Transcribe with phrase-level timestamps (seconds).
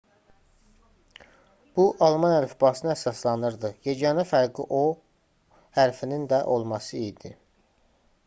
[1.79, 7.33] bu alman əlifbasına əsaslanırdı yeganə fərqi onda õ/õ hərfinin də olması idi